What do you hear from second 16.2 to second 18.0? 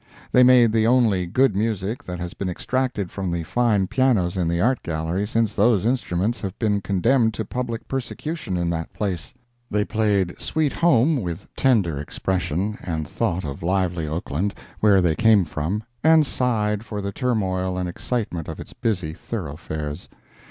sighed for the turmoil and